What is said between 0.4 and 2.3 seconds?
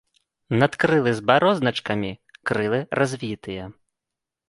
Надкрылы з барозначкамі,